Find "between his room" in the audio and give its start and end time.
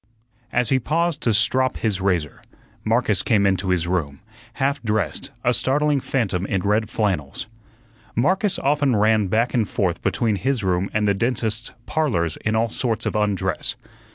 10.01-10.89